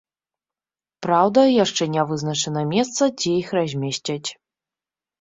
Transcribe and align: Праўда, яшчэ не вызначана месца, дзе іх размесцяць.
Праўда, 1.07 1.43
яшчэ 1.63 1.83
не 1.97 2.07
вызначана 2.13 2.65
месца, 2.73 3.13
дзе 3.17 3.31
іх 3.45 3.55
размесцяць. 3.63 4.29